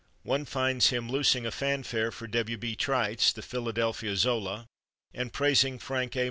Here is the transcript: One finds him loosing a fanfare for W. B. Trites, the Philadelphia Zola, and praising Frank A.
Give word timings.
One 0.23 0.45
finds 0.45 0.89
him 0.89 1.09
loosing 1.09 1.45
a 1.45 1.51
fanfare 1.51 2.11
for 2.11 2.25
W. 2.25 2.57
B. 2.57 2.75
Trites, 2.75 3.31
the 3.31 3.43
Philadelphia 3.43 4.15
Zola, 4.17 4.65
and 5.13 5.31
praising 5.31 5.77
Frank 5.77 6.15
A. 6.15 6.19